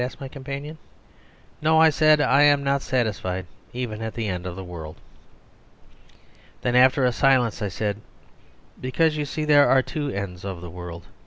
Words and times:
asked 0.03 0.19
my 0.19 0.27
companion. 0.27 0.79
"No," 1.61 1.79
I 1.79 1.91
said, 1.91 2.19
"I 2.19 2.41
am 2.41 2.63
not 2.63 2.81
satisfied 2.81 3.45
even 3.71 4.01
at 4.01 4.15
the 4.15 4.27
end 4.27 4.47
of 4.47 4.55
the 4.55 4.63
world." 4.63 4.95
Then, 6.63 6.75
after 6.75 7.05
a 7.05 7.11
silence, 7.11 7.61
I 7.61 7.67
said, 7.67 8.01
"Because 8.81 9.15
you 9.15 9.25
see 9.25 9.45
there 9.45 9.69
are 9.69 9.83
two 9.83 10.09
ends 10.09 10.43
of 10.43 10.59
the 10.59 10.71
world. 10.71 11.03